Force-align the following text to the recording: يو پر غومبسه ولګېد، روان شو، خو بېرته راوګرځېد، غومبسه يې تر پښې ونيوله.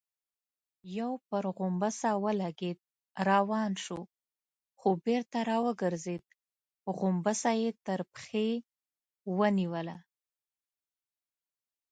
يو 0.97 1.11
پر 1.29 1.43
غومبسه 1.57 2.09
ولګېد، 2.23 2.79
روان 3.29 3.71
شو، 3.83 3.99
خو 4.79 4.89
بېرته 5.05 5.37
راوګرځېد، 5.49 6.23
غومبسه 6.97 7.51
يې 7.61 7.69
تر 7.85 7.99
پښې 8.13 8.47
ونيوله. 9.37 9.97